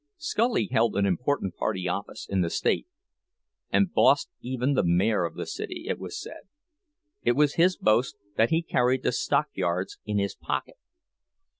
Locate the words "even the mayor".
4.41-5.25